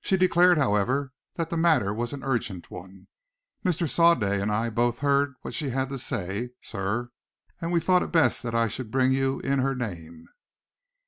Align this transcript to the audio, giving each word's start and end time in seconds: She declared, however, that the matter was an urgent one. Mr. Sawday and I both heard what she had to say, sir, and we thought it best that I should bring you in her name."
She 0.00 0.16
declared, 0.16 0.58
however, 0.58 1.12
that 1.34 1.50
the 1.50 1.56
matter 1.56 1.92
was 1.92 2.12
an 2.12 2.22
urgent 2.22 2.70
one. 2.70 3.08
Mr. 3.64 3.90
Sawday 3.90 4.40
and 4.40 4.52
I 4.52 4.70
both 4.70 4.98
heard 4.98 5.34
what 5.40 5.54
she 5.54 5.70
had 5.70 5.88
to 5.88 5.98
say, 5.98 6.50
sir, 6.62 7.10
and 7.60 7.72
we 7.72 7.80
thought 7.80 8.04
it 8.04 8.12
best 8.12 8.44
that 8.44 8.54
I 8.54 8.68
should 8.68 8.92
bring 8.92 9.10
you 9.10 9.40
in 9.40 9.58
her 9.58 9.74
name." 9.74 10.28